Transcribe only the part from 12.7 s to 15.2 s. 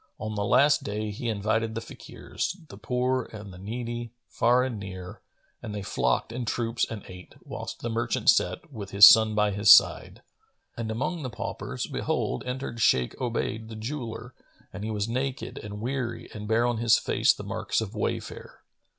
Shaykh Obayd the jeweller and he was